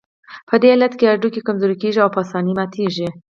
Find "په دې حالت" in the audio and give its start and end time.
0.47-0.93